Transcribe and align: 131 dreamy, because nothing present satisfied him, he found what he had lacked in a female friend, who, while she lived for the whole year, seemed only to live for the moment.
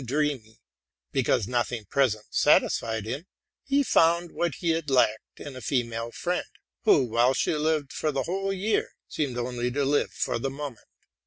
131 0.03 0.17
dreamy, 0.39 0.57
because 1.11 1.47
nothing 1.47 1.85
present 1.85 2.25
satisfied 2.31 3.05
him, 3.05 3.27
he 3.63 3.83
found 3.83 4.31
what 4.31 4.55
he 4.55 4.71
had 4.71 4.89
lacked 4.89 5.39
in 5.39 5.55
a 5.55 5.61
female 5.61 6.09
friend, 6.11 6.47
who, 6.85 7.03
while 7.03 7.35
she 7.35 7.53
lived 7.53 7.93
for 7.93 8.11
the 8.11 8.23
whole 8.23 8.51
year, 8.51 8.93
seemed 9.07 9.37
only 9.37 9.69
to 9.69 9.85
live 9.85 10.09
for 10.11 10.39
the 10.39 10.49
moment. 10.49 10.87